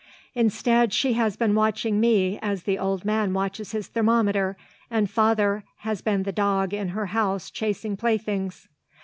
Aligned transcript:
Instead 0.33 0.93
she 0.93 1.13
has 1.13 1.35
been 1.37 1.53
watching 1.53 1.99
me 1.99 2.39
as 2.41 2.63
the 2.63 2.79
old 2.79 3.05
man 3.05 3.35
watches 3.35 3.71
his 3.71 3.85
thermometer 3.87 4.57
and 4.89 5.11
Father 5.11 5.63
has 5.81 6.01
been 6.01 6.23
the 6.23 6.31
dog 6.31 6.73
in 6.73 6.87
her 6.87 7.05
house 7.05 7.51
chasing 7.51 7.95
playthings." 7.95 8.67